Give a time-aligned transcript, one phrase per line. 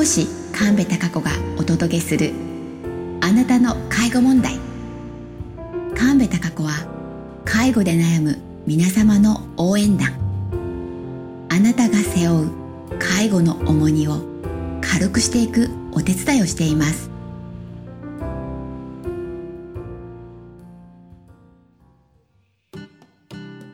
[0.00, 2.32] 護士神戸孝子がお届けする
[3.20, 4.58] あなたの介護問題。
[5.94, 6.70] 神戸孝子は
[7.44, 10.08] 介護で悩む皆様の応援団。
[11.50, 12.50] あなたが背負う
[12.98, 14.22] 介護の重荷を
[14.80, 17.10] 軽くしていくお手伝いをしています。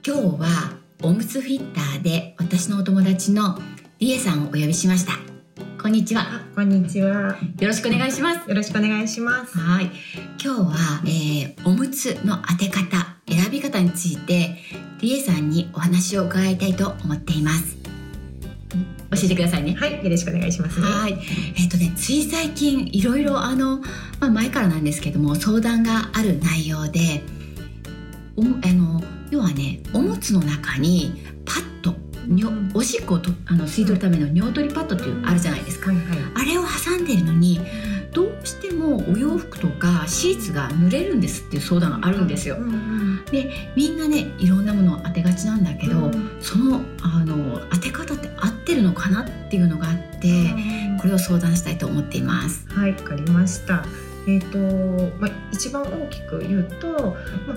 [0.05, 0.73] 今日は
[1.05, 3.61] おむつフィッターで私のお友達の
[4.01, 5.26] リエさんをお呼びしました。
[6.07, 6.41] にちは。
[6.55, 7.37] こんにちは。
[7.59, 8.49] よろしくお願いします。
[8.49, 9.59] よろしくお願いします。
[9.59, 9.91] はい。
[10.41, 14.57] 今日は、えーおむつの当て方選び方について
[15.01, 17.77] リエさんにお話を伺いたいと思っています。
[19.11, 19.75] 教えてくださいね。
[19.75, 20.87] はい、よろしくお願いしますね。
[20.87, 21.19] はい、
[21.59, 23.79] えっ、とね、つい最近いろいろあの、
[24.21, 27.25] まあ、前からなんですけども相談がある内容で
[28.37, 31.76] おもあの要はねおむつの中にパッ
[32.75, 36.07] おしっこをとあの吸い取るための尿取りパッドっていうのあるじゃないですか、はいはい。
[36.35, 37.61] あれを挟んでるのに
[38.13, 42.61] どうしてもお洋服とかシーツが濡れるんですっていう相談があるんですよう。
[42.61, 50.07] んでみんなねいろんなものを当てがちなんだけど、うんそのあの当て方って合ってるのかなっていうのがあって。
[50.99, 52.67] これを相談したいと思っています。
[52.71, 53.85] はい、わかりました。
[54.27, 54.59] えっ、と、
[55.19, 57.57] まあ、一番大きく言うと、まあ、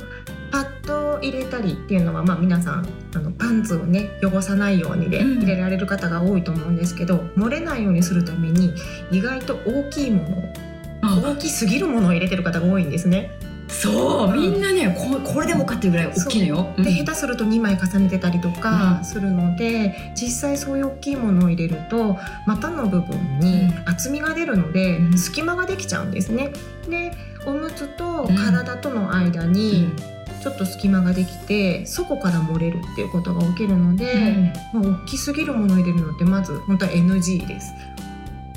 [0.52, 8.74] パッドを入れたりっていうのは、まあ、皆さんあのパンツをね汚さないようにでうん入れられる方が多いと思うんですけど、漏れないようにするために
[9.12, 13.32] 意外と大きいもの大きすぎるものを入れてる方が多いんですね。
[13.70, 16.74] そう、みんなねここれでもかっていうぐらい大きいのよ。
[16.78, 16.94] で、う。
[16.94, 17.06] ん。
[17.06, 18.54] 下手すると2枚重ねてたりとうん。
[18.56, 25.18] かするので、実際そういう大きいものを入れると股の部分に厚みが出るので、うん。
[25.18, 26.52] 隙間ができちゃうんですね。
[26.90, 27.12] で
[27.46, 29.94] おむつと体との間に
[30.42, 37.74] ちょっと隙間ができてそこから漏れるっていうことが起きるので、まあ、大きすぎるものを入れるのってまず本当は NG です。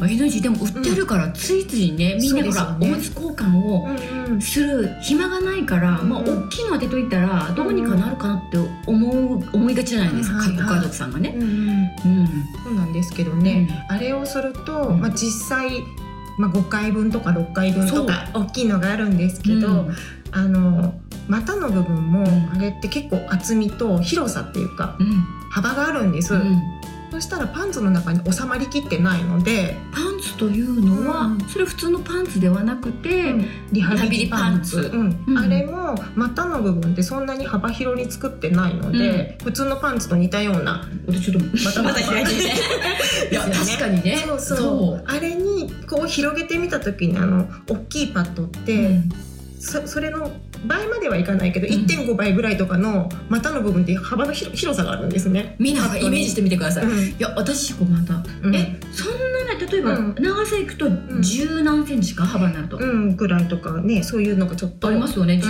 [0.03, 4.41] うん、エナジーでも売ってるからついついね、みんなほら、おむつ交換をうんうん。
[4.41, 10.49] する暇がないから、うんまあ大きいの当てといたらどうにかなるかなって思う思いがちじゃないですか、うんはい。
[10.51, 11.35] はい各家族さんがね。
[11.37, 11.49] うんうん。
[11.49, 12.29] うん。
[12.65, 15.01] そうなんですけどね、あれをすると、うん。
[15.01, 15.71] まあ、実際、
[16.39, 19.95] まあ、5回分とか6回分とか大きいのがあるんですけど、うん。
[20.33, 20.95] あの
[21.29, 22.51] 股の部分もん。
[22.55, 25.25] あれって結構厚みと広さっていうかうん。
[25.51, 26.63] 幅があるんです、うん
[27.13, 31.41] そしたらパンツの中に収まりきってないので、パンツというのは、うん。
[31.43, 33.35] それ普通のパンツではなくて、
[33.71, 35.27] リハビリパンツリハビリパンツ。
[35.27, 35.35] うん。
[35.35, 35.39] うん。
[35.39, 40.89] あれも股の部分ってそんなに幅広に作ってないので、普通のパンツと似たような。
[41.11, 42.33] ちょっとまたまた開いて。
[43.31, 43.77] いやですよね。
[43.77, 44.25] 確かにね。
[44.27, 44.41] そう。
[44.41, 45.05] そう。
[45.07, 49.13] あれにこう広げてみた時にあの大きいパッドって、うん
[49.63, 50.29] そそれの
[50.67, 55.55] 倍まではいかないけど、うん1.5倍ぐらいとかの股の部分って幅の広広さがあるんですね。
[55.59, 56.85] みんながイメージしてみてください。
[56.85, 59.22] いうんや私こうまた、うんえそん
[59.73, 60.15] 例えば、うん。
[60.19, 60.87] 長さいくと
[61.21, 64.89] 十何センチか幅になると、うん、ぐらいとかねそういうのがちょっと。
[64.89, 65.37] ありますよね。
[65.37, 65.41] ん。
[65.41, 65.49] 十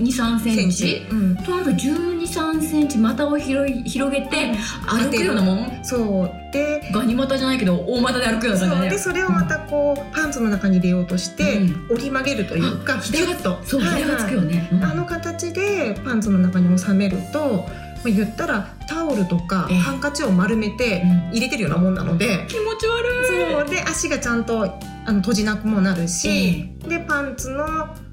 [0.00, 1.02] 二三センチ。
[1.10, 4.54] うん、となると十二三センチ股を広い広げて
[4.86, 5.84] 歩くようなもん？
[5.84, 6.30] そう。
[6.52, 11.86] でガニ股じゃないけど大股で歩くような感じでそれをまたこう、パンツの中に入れようとして、うん。
[11.92, 13.58] 折り曲げるというかあギュッと。
[13.64, 14.68] そうはい筆がつくよね。
[14.72, 14.84] うん。
[14.84, 17.66] あの形でパンツの中に収めると、
[18.04, 19.78] まあ、言ったらタオルとかええ。
[19.78, 21.30] ハンカチを丸めてうん。
[21.30, 23.56] 入れてるようなもんなので、気持ち悪い。
[23.56, 23.68] そう。
[23.68, 24.64] で足がちゃんと
[25.04, 27.64] あの閉じなくもなるし、でパンツの、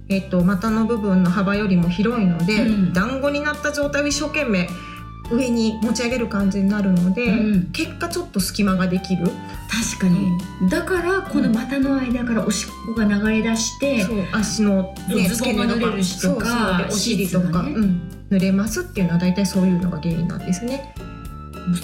[0.10, 2.94] えっと股の部分の幅よりも広いので、うん。
[2.94, 4.68] 団子になった状態を一生懸命
[5.32, 9.26] 上に持ち上げる感じになるので、うん結果ちょっと隙間ができる、
[9.70, 10.38] 確かに、
[10.70, 14.26] だからこの股の間からおしっこが流れ出して、そう。
[14.32, 20.94] 足の、ね、ズボンが濡れるしとかお尻とか、うん濡れますっていうのは大体そういうのが原因なんですね。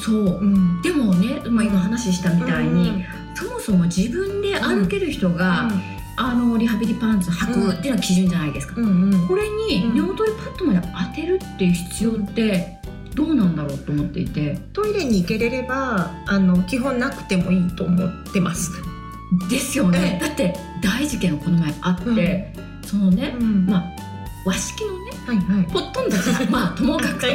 [0.04, 0.26] そう。
[0.40, 0.82] うん。
[0.82, 5.70] でもね、まあ、今話したみたいに、うんそもそも自分で歩ける人が、
[6.16, 9.28] あのリハビリパンツ履くっていうのは基準じゃないですか、うんうん。
[9.28, 9.98] これにうん。
[9.98, 12.78] 尿取りパッドまで当てるっていう必要って
[13.14, 14.58] どうなんだろうと思っていて。
[14.72, 18.72] トイレに行けれればあの基本なくてもいいと思ってます。
[19.50, 22.54] ですよね、えだって大事件がこの前あって、
[22.86, 23.66] そのね、うん。
[23.66, 23.84] まあ
[24.46, 25.66] 和式のねはいはい。
[25.72, 27.28] ほとんどが まあともかくた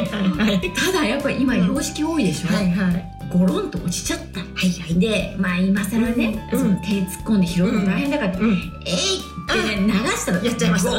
[0.93, 3.05] だやっぱり今うん洋式多いでしょ、はいはい。
[3.33, 4.41] ゴロンと落ちちゃった。
[4.41, 4.99] はいはい。
[4.99, 8.51] でまあ今更ね、うんその手突っ込んで拾うの大変だから、うん
[8.87, 10.45] えいってね流したの。
[10.45, 10.91] やっちゃいました。
[10.91, 10.97] ゴ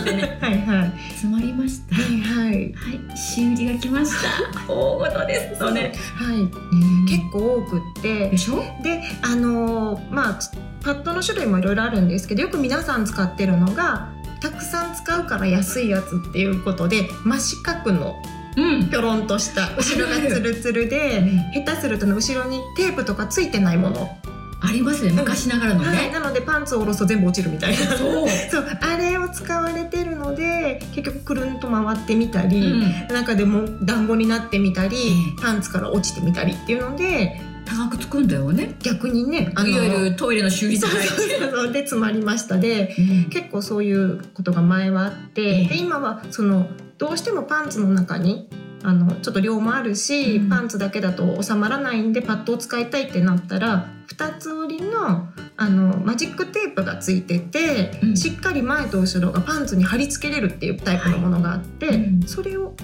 [0.00, 0.38] ってね。
[0.40, 0.92] はいはい。
[1.10, 1.96] 詰まりました。
[1.96, 2.54] はいはい。
[2.54, 2.72] はい。
[3.16, 4.28] 修理が来ました。
[4.68, 5.92] 大事ですのね。
[6.14, 7.08] はい。
[7.08, 8.30] 結構多くって。
[8.30, 8.62] でしょ？
[8.82, 10.38] であのーまあ
[10.80, 18.16] パッドの種類もいろいろあるんですけどよく皆さん使ってるのがたくさん使うから安いやつっていうことで真四角の
[18.56, 18.90] うん。
[18.90, 21.22] ぴょろんとした後ろがツルツルで
[21.54, 24.18] 下手するとね後ろにテープとかついてないもの。
[24.60, 25.12] ありますね。
[25.12, 27.78] 昔ながらのね、はい、なのでパンツを下ろすと全部落ちるみたいな。
[27.96, 28.26] そう。
[28.80, 34.96] あれを使われてるので結局くるんと回ってみたり、うん中でも団子になってみたり、
[35.38, 37.40] えパンツから落ちてみたりっていうので
[37.78, 38.74] 高くつくんだよね。
[38.82, 46.66] 逆にねあのいわゆるトイレの修理そう材そうそうで詰まりましたでうん結構そういうことが前はあって、ええで今はその
[46.98, 48.48] どうしてもパンツの中に
[48.82, 62.74] あのちょっと量もあるし、うんパンツだけだと収まらないんでパッドを使いたいってなったら2つ折りのあのマジックテープがついてて、うんしっかり前と後ろがパンツに貼り付けれるっていうタイプのものがあって、はいうんそれを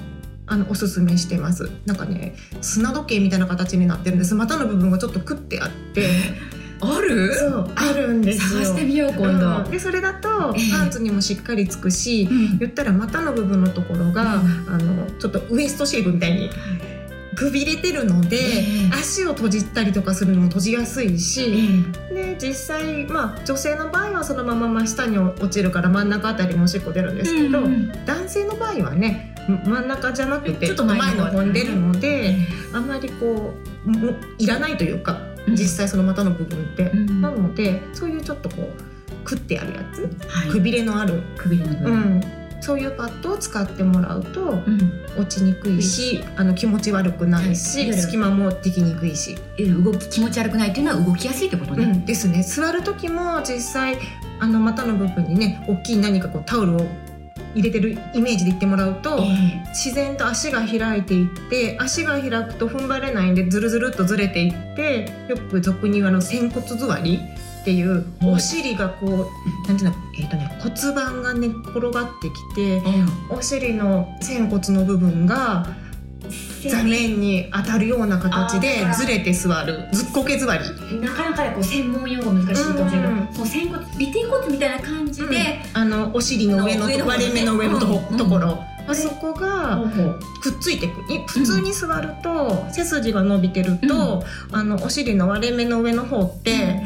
[0.47, 1.71] あのおすすめしてます。
[1.87, 4.35] なんかね砂時計みたいな形になってるんです。
[4.35, 6.09] 股の部分がちょっとクッてあって。
[6.81, 7.35] ある？
[7.35, 8.65] そうあるんですよ。
[8.65, 9.71] 探してみよう今度、うん。
[9.71, 10.71] でそれだとええ。
[10.71, 12.59] パンツにもしっかりつくし、うん。
[12.59, 14.67] 言ったら股の部分のところが、うん。
[14.69, 16.51] あのちょっとウエストシェイプみたいに
[17.35, 18.91] くびれてるので、ええ。
[18.93, 32.37] 足を閉じたりとかするのも閉じやすいえし、で実際まあ女性の場合はそのまま真下に落ちるから真ん中あたりにおしっこ出るんですけど、うん男性の場合はね真ん中じゃなくてちょっと前の方に出るのえで、
[32.73, 33.55] あんまりこ
[33.87, 35.55] うもいらないというか、うん。
[35.55, 36.91] 実際その股の部分って。
[36.91, 40.03] うんなのでそういうちょっとこうくってあるやつ？
[40.29, 40.51] はい。
[40.51, 45.05] くびれのある、くびれの部う分、ん、そういうパッドを使ってもらうとうん。
[45.17, 47.99] 落ちにくいしあの気持ち悪くないし、はい。
[47.99, 52.43] 隙間もできにくいし、動き気持ち悪くないっていうのは動きやすいってことね、うん、ですね。
[52.43, 53.99] 座る時も実際
[54.41, 56.87] あの股の部分にね大きい何かこうタオルを
[57.55, 59.63] 入れてるイメージで言ってもらうと、え。
[59.69, 67.21] 自然と足が開いていって足が開くと踏ん張れないんでズルズルっとずれていってよく俗に言うあの仙骨座り
[67.65, 72.83] っていううんお尻がこうなんていうのえっ、とね骨盤が寝っ転がってきてえ
[73.31, 75.67] お尻の仙骨の部分が
[76.69, 79.89] 座面に当たるような形でずれて座る。
[79.93, 80.65] ずっこけ座り。
[81.01, 83.35] なかなかこう専門用語難しいかもしれないけど、うん。
[83.35, 85.37] その仙骨尾てい骨みたいな感じで、
[85.75, 88.95] あのお尻の上の割れ目の上のとこ,、うんところ、あれ？
[88.95, 89.85] そこが
[90.43, 91.13] くっついてく。
[91.13, 96.83] い普通に座ると、背筋が伸びてると、あのお尻の割れ目の上の方って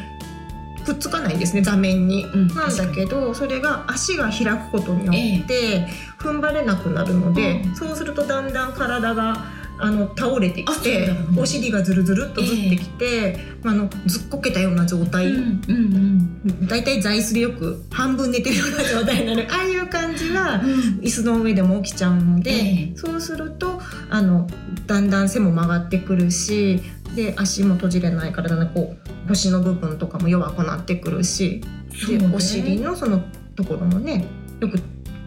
[0.88, 2.24] くっつかないんですね座面に。
[2.24, 2.48] うん。
[2.48, 5.86] なんだけどそれが足が開くことによって
[6.18, 7.76] 踏ん張れなくなるので、うん。
[7.76, 9.44] そうするとだんだん体が
[9.80, 19.46] あの倒れてきてだうんお尻がずるずるっとずってきて、あのずっこけたような状態、うんうんだいたい座椅子でよく半分寝てるような状態になる。
[19.52, 20.70] ああいう感じはうん。
[21.00, 22.96] 椅子の上でも起きちゃうので、ええ。
[22.96, 23.80] そうすると
[24.10, 24.48] あの
[24.86, 26.80] だんだん背も曲がってくるし
[27.18, 31.60] で足も閉じれないからだんだんこう腰の部分とかも弱くなってくるし
[31.90, 32.30] で、そうね。
[32.32, 33.20] お尻のその
[33.56, 34.24] ところもね
[34.60, 34.78] よく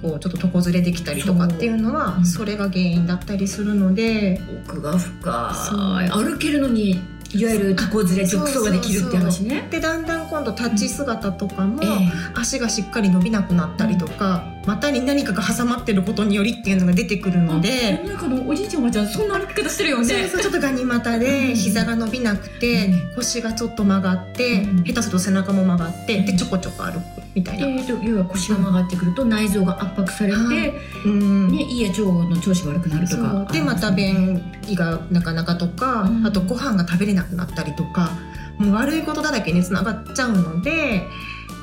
[0.02, 6.04] こうちょっと床ずれできたりとかっていうのはそうそれが原因だったりするので、奥が深そう。
[6.04, 7.00] い歩けるのに
[7.34, 9.68] いわゆる床ずれあ直走ができるっていう話ね。
[9.70, 11.88] でだんだん今度立ち姿とかも、え。
[12.34, 18.00] 足がしっかり伸びなくなったりとか、股に何かが挟まってることによりっていうのが出てくるえので。
[18.04, 20.28] 世の中のおじいちゃんおばあちゃんそんな歩き方してるよね。
[20.28, 21.20] そうちょっとガニ股うん。
[21.20, 23.16] で膝が伸びなくて、うん。
[23.16, 24.84] 腰がちょっと曲がって、うん。
[24.84, 27.04] 下手すると背中も曲がってでちょこちょこ歩く
[27.34, 27.84] みたいな。
[27.84, 30.74] で要は腰が曲がってくると内臓が圧迫されて、はい
[31.06, 31.48] うん。
[31.50, 33.54] ね、胃や腸の調子悪くなるとそかう。
[33.54, 36.26] でまた便意がなかなかとか、うん。
[36.26, 38.12] あとご飯が食べれなくなったりとか
[38.60, 41.08] もう悪いことだらけにつながっちゃうので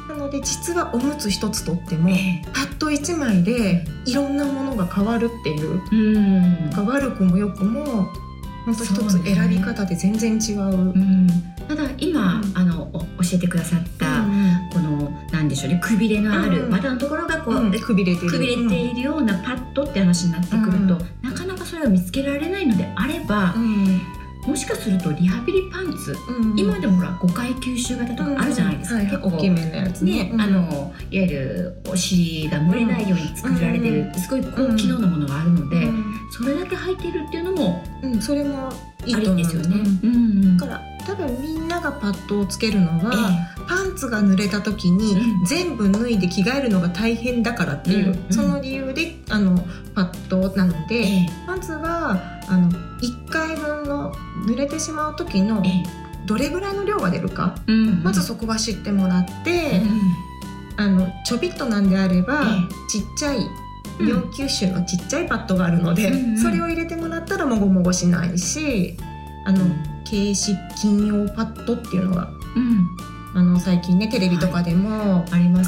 [0.09, 6.87] なので実はおむつ一つとっても、えパッド一枚でいろんなものが変わるっていううん。
[6.87, 8.09] 悪くも良くも
[8.65, 10.61] 本当一つ選び方で全然違う。
[10.63, 11.27] うん。
[11.69, 12.53] ただ今、うん。
[12.57, 14.25] あのお教えてくださった、
[14.73, 17.73] このなんでしょうねくびれのある、うん股のところがこう、うん。
[17.81, 18.31] くびれてる。
[18.31, 21.31] くびれているようなパッドって話になってくると、うん。
[21.31, 24.01] なかなかそれを見つけられないのであればう、ん
[24.49, 26.59] もしかするとリハビリパンツ、うん。
[26.59, 29.29] 今でもほら5回吸収型とかあるじゃないですか、はい結構。
[29.29, 30.41] 大きめのやつね、うん。
[30.41, 36.05] あのいわゆるお尻が蒸れないように作られてる、うすごい高機能なものがあるので、うん。
[36.31, 38.23] それだけ履いてるっていうのもうん。
[38.23, 38.73] それも
[39.05, 39.37] いいあと思う。
[39.37, 39.77] りですよね。
[40.03, 40.57] うんうんうん。
[40.57, 45.45] だから多分みんながパッドをつけるのは、えパンツが濡れた時にうん。
[45.47, 48.33] 全部脱いで着替えるのが大変だからっていう、うんうん。
[48.33, 49.57] その理由であの
[49.95, 51.27] パッドなので、ええ。
[51.47, 54.13] まずはあの1回分の
[54.47, 55.73] 濡れてしまう時のええ。
[56.27, 60.29] どれぐらいの量が出るか、うんまずそこは知ってもらって、うん
[60.77, 63.39] あのちょびっとなんであれば、えちっちゃい
[63.99, 64.09] うん。
[64.09, 68.95] 4吸収のちっちゃいパッドがあるので、うんうんそれを入れてもらったらもごもごしないし
[69.47, 69.65] あの
[70.09, 72.89] 軽湿巾用パッドっていうのがうん。
[73.35, 75.63] あの最近ねテレビとかでもあるの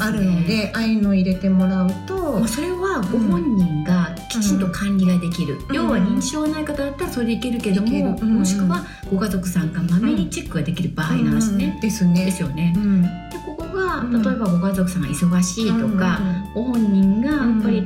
[0.45, 5.75] で、ああいうの入れてもらうと、まあ、それはご本人がきちんと管理ができる、うん。
[5.75, 8.39] 要は認知症ない方だったらそれでいけるけども、うん。
[8.39, 11.79] もしくはご家族さんがまめにチェックができる場合の話ね、うん。
[11.79, 12.25] ですね。
[12.25, 12.73] ですよね。
[12.75, 13.01] うん。
[13.03, 13.09] で
[13.45, 14.21] ここがうん。
[14.21, 16.19] 例えばご家族さんが忙しいとか、
[16.55, 17.83] ご本人がやっぱり、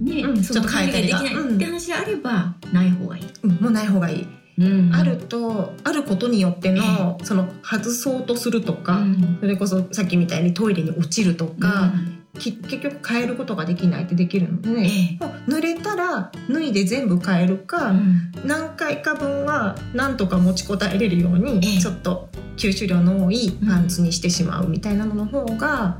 [0.00, 0.42] ね、うん。
[0.42, 3.24] ちょっと変えたりが管理ができないって話であれば、ない方がいい。
[3.42, 3.50] うん。
[3.56, 4.26] もうない方がいい
[4.58, 4.94] うん。
[4.94, 9.38] あるとあることによってのその外そうとするとか、うん。
[9.40, 11.92] それこそさっきみたいにトイレに落ちるとか、
[12.38, 15.24] き結局変えることができないってできるのでうんね、え。
[15.24, 18.32] もう濡れたら脱いで全部変えるえか、うん。
[18.44, 21.80] 何回か分はなんとか持ちこたえれるように、ええ。
[21.80, 25.98] ちょっと吸収量の多いパンツにしてしまうみたいなのの方が、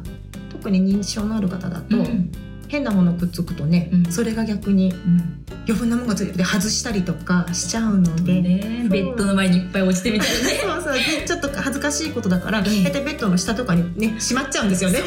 [0.51, 2.31] 特に認知症のある方だと、うん
[2.75, 4.13] 変なものくっつくとね、うん。
[4.13, 5.45] それが逆にうん。
[5.67, 8.43] 余分なものがついてて外したりとかしちゃうので。
[8.43, 10.61] ね、ベッドの前にいっぱい落ちてみたいなね。
[10.61, 10.93] そうそう。
[10.95, 14.99] でちょっと恥ずかしいことだから、ええ大体ベッドの下とかにねしまっちゃうんですよね。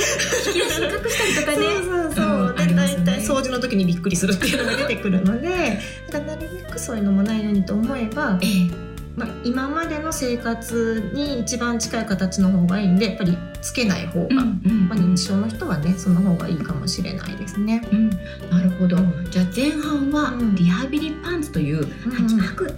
[0.48, 1.58] 引き出しに隠したりとかね。
[1.58, 8.87] そうそうそう、で大体掃除の時にびっくりするっていうのが出てくるのでだからなるべくそういうのもないようにと思えばえ、え
[9.18, 17.82] まあ、今までの生活に一番近い形の方がいいんでやっぱりつけない方が、うんうんまあ、認知症の人はねその方がいいかもしれないですね。
[17.92, 18.10] うん、
[18.52, 20.56] なるほど、うんじゃあ前半はうん。
[20.56, 22.12] リハビリパンツといううん。
[22.12, 22.74] 履く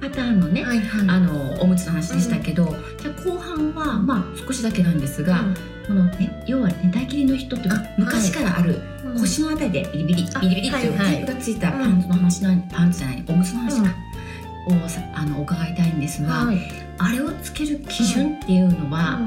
[0.00, 1.08] パターンのね、はいはい。
[1.08, 5.44] あのおむつの話でしたけど、じゃあ後半はまあ少しだけなんですが、
[5.86, 9.20] この、ね、要は寝たきりの人というかあ昔からあるうん。
[9.20, 13.94] 腰のあたりでビリビリあビリビリっていうテープがついたパンツの話な、パンツじゃないおむつの話か、
[15.14, 16.58] あの伺いたいんですが、はい。
[16.98, 19.20] あれをつける基準っていうのは、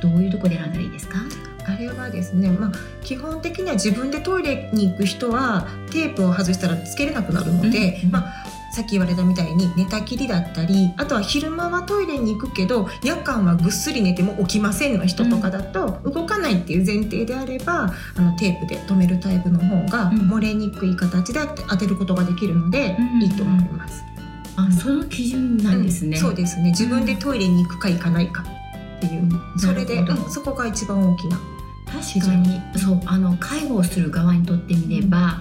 [0.00, 1.18] どういうところで選んだらいいですか、
[1.66, 2.72] あれはですね、まあ、
[3.02, 8.10] 基本的には自分でトイレに行く人はテープを外したらつけれなくなるので、うん。
[8.10, 20.30] まあ、さっき言われたみたいに寝たきりだったりあとは昼間はトイレに行くけど夜間はぐっすり寝ても起きませんの人とかだと、動かないっていう前提であればあのテープで留めるタイプの方がうん。
[20.30, 23.22] 漏れにくい形で当てることができるので、うん。
[23.22, 24.09] いいと思います。
[24.56, 26.16] あその基準なんですね。
[26.16, 26.70] うんそうですね。
[26.70, 29.28] 自分でトイレに行くか行かないかっていう、
[29.58, 31.40] それで、そこが一番大きな。
[31.86, 35.40] 確かにそうあの介護をする側にとってみれば、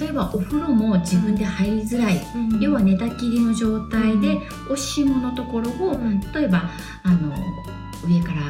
[0.00, 2.20] 例えばお風呂も自分で入りづらい、
[2.60, 6.20] 要は寝たきりの状態で、おしものところをうん。
[6.32, 6.70] 例えば
[7.02, 7.32] あの
[8.06, 8.42] 上から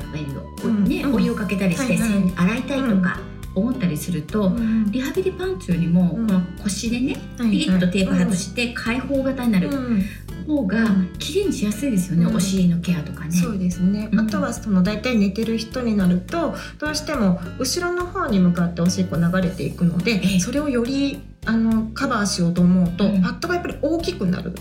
[0.64, 1.14] おねうん。
[1.14, 1.98] お湯をかけたりして、
[2.36, 3.20] 洗いたいとか
[3.56, 4.90] 思ったりすると、うん。
[4.92, 6.26] リハビリパンツよりも、うん。
[6.26, 10.04] この腰でねピリッとテープ外して開放型になるうん。
[10.46, 11.12] 方がうん。
[11.18, 12.36] 綺麗にしやすいですよね、うん。
[12.36, 13.32] お尻のケアとかね。
[13.32, 14.20] そうですね、うん。
[14.20, 20.40] あとはその大体寝てる人になるとどうしても後ろの方に向かっておしっこ流れていくので、ええ。
[20.40, 23.22] それをよりあのカバーしようと思うと、うん。
[23.22, 24.52] パッドがやっぱり大きくなる。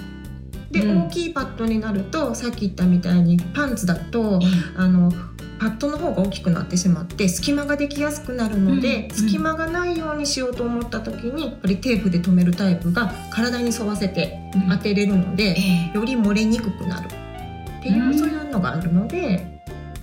[0.71, 1.05] で、うん。
[1.07, 4.49] 大きいパッドになるとさっき言ったみたいにパンツだとええ。
[4.77, 5.11] あの
[5.59, 14.69] パッドの方が大きくなってしまって隙間ができやすくなるので、うん隙間がないようにしようと思った時にやっぱりテープで留めるタイプが体に沿わせてうん。
[14.69, 15.97] 当てれるので、ええ。
[15.97, 18.17] より漏れにくくなるっていう、うん。
[18.17, 19.45] そういうのがあるので、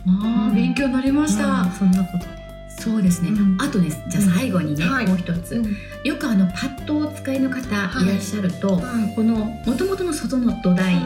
[0.07, 1.47] あー勉強になりました。
[1.47, 2.42] まあそんなことで。
[2.83, 3.57] そうですね、うん。
[3.61, 4.93] あとねじゃあ最後にね、うん。
[4.93, 5.07] はい。
[5.07, 5.63] もう一つ、
[6.05, 10.97] よくあのパッドをお使いの方いはいらっしゃると、はいこのもともとの外の土台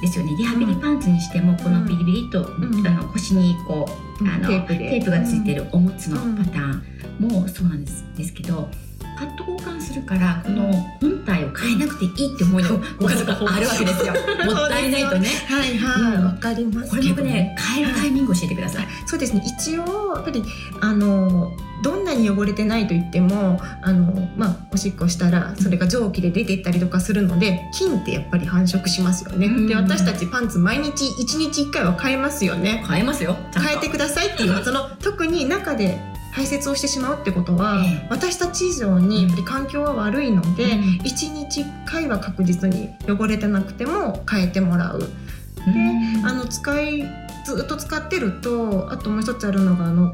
[0.00, 2.86] ですよね、リハビリパンツにしてもこのビリビリと、ん。
[2.86, 3.88] あの腰にこ
[4.20, 4.78] うあのテープで。
[4.78, 6.84] テープがついてるおむつのパターン
[7.18, 8.68] もそうなんですですけど
[9.16, 14.12] パッド交換するからこの本体を変えなくていいって思いのご家族があるわけですよ。
[14.44, 15.28] もったいないとね。
[15.48, 16.24] はいはい、うん。
[16.26, 19.42] わかりますこれもね変えるタイミングを教えてください、そうですね。
[19.44, 20.42] 一応やっぱり
[20.80, 21.52] あの
[21.82, 29.66] どんなに汚れてないと言ってもあの、まあ、おしっこしたらそれが蒸気で出てったりとかするので菌ってやっぱり繁殖しますよね、うん。
[29.66, 32.84] で私たちパンツ毎日1日1回は変えますよね。
[32.88, 33.36] 変えますよ。
[33.54, 35.98] 変えてくださいっていうその特に中で
[36.34, 38.06] 排泄をしてしまうってことは、ええ。
[38.10, 40.70] 私たち以上にやっぱり環境は悪いので、うん。
[41.02, 44.98] 1日1回は確実に汚れてなくても変えてもらう。
[44.98, 46.26] うん。
[46.26, 47.04] あの使い
[47.44, 50.12] ずっと使ってるとあともう一つあるのがあの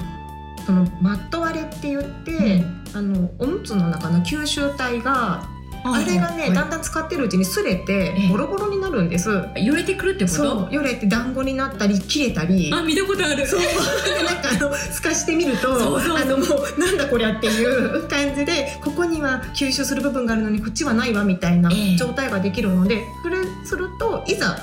[0.67, 5.49] そのマット割れって言って、あのおむつの中の吸収体が
[5.83, 8.29] あれがね、だんだん使ってるうちに擦れてええ。
[8.29, 9.31] ボロボロになるんです。
[9.57, 10.37] 揺れてくるってこと？
[10.37, 12.71] そうよれて団子になったり切れたり。
[12.73, 13.47] あ見たことある。
[13.47, 13.61] そう。
[13.61, 13.67] で
[14.25, 16.45] なんかあの透かしてみるとあのも
[16.77, 21.97] うなんだこりゃっていう感じでここには吸収する部分があるのにこっちはないわみたいなええ。
[21.97, 24.59] 状態ができるので、それするといざ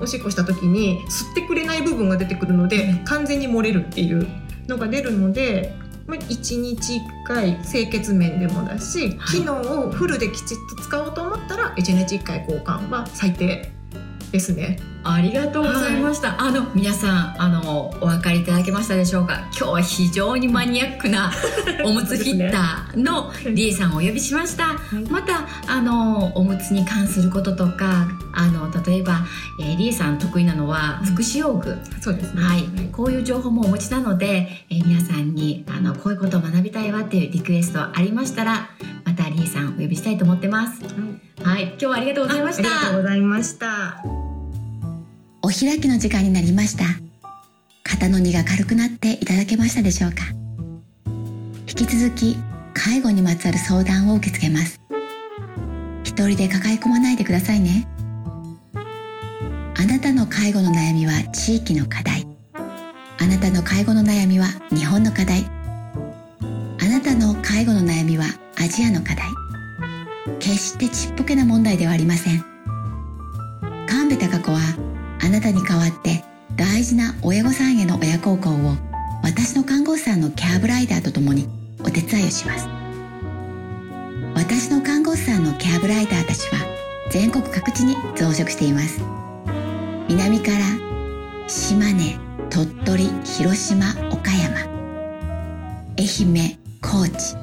[0.00, 3.04] おしっこした時に吸ってくれない部分が出てくるので、うん。
[3.04, 4.26] 完全に漏れるっていう
[4.66, 5.74] のが出るので。
[6.08, 9.40] まあ1日1回清潔面でもだし、はい。
[9.40, 13.70] 機能をフルできちっと使おうと思ったら1日1回交換は最低
[14.32, 14.78] ですね。
[15.04, 16.32] ありがとうございました。
[16.32, 19.48] はい、あの皆さんあのお分かりいただけましたでしょうか？
[19.56, 21.32] 今日は非常にマニアックな
[21.84, 24.64] おむつフィッターのリエさんをお呼びしました。
[24.64, 29.24] はい、またあのおむつに関することとか、あの例えば、
[29.60, 32.42] えー、リエさん得意なのは福祉用具、そうですね。
[32.42, 38.70] はい、こういう情報もお持ちなので、えー、皆さんにあのこういうことを学びたいわっていうリクエストありましたら、
[39.04, 40.82] またリエさんお呼びしたいと思ってます。
[41.42, 42.62] はい、今日はありがとうございました。
[42.62, 44.17] ありがとうございました。
[45.42, 46.84] お開きの時間になりました。
[47.84, 50.24] 肩の荷が軽くなっていただけましたでしょうか
[51.66, 52.36] 引き続き
[52.74, 54.80] 介護にまつわる相談を受け付けます。
[56.04, 57.86] 一人で抱え込まないでくださいね。
[59.76, 62.26] あなたの介護の悩みは地域の課題。
[63.20, 65.44] あなたの介護の悩みは日本の課題。
[66.80, 68.26] あなたの介護の悩みは
[68.56, 69.28] アジアの課題。
[70.40, 72.44] 決してちっぽけな問題ではありません。
[73.88, 74.87] 神戸孝子は
[75.28, 76.24] あなたに代わって
[76.56, 78.76] 大事な親御さんへの親孝行を
[79.22, 81.46] 私の看護師さんのケアブライダーと共に
[81.80, 82.66] お手伝いをします。
[84.34, 86.60] 私の看護師さんのケアブライダーたちは
[87.10, 89.02] 全国各地に増殖しています。
[90.08, 90.64] 南から
[91.46, 92.18] 島根
[92.48, 94.60] 鳥取広島岡山。
[95.98, 97.36] 愛媛高知。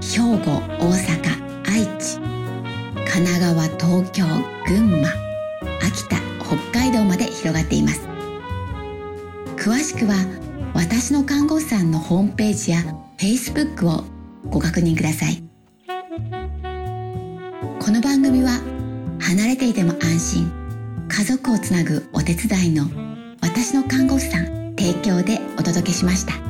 [0.00, 2.16] 兵庫大阪愛知。
[3.12, 4.24] 神奈川東京
[4.66, 5.25] 群馬。
[7.36, 8.00] 広がっています。
[9.56, 10.14] 詳しくは
[10.74, 12.78] 私の看護師さんのホームページや
[13.18, 14.04] Facebook を
[14.50, 15.42] ご確認ください。
[17.80, 18.60] この番組は
[19.20, 20.52] 離れていても安心。
[21.08, 22.84] 家族をつなぐお手伝いの
[23.40, 26.45] 私の看護師さん提供でお届けしました。